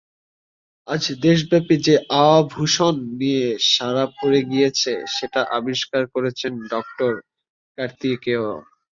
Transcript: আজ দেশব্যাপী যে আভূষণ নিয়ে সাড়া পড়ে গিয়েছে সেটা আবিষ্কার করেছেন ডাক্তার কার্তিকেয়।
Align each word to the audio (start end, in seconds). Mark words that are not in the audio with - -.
আজ 0.87 1.03
দেশব্যাপী 1.21 1.75
যে 1.87 1.95
আভূষণ 2.25 2.95
নিয়ে 3.19 3.43
সাড়া 3.71 4.05
পড়ে 4.17 4.39
গিয়েছে 4.51 4.91
সেটা 5.15 5.41
আবিষ্কার 5.57 6.03
করেছেন 6.13 6.51
ডাক্তার 6.71 7.11
কার্তিকেয়। 7.77 8.45